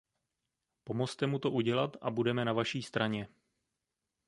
Pomozte 0.83 1.27
mu 1.27 1.39
to 1.39 1.51
udělat 1.51 1.97
a 2.01 2.11
budeme 2.11 2.45
na 2.45 2.53
vaší 2.53 2.83
straně. 2.83 3.27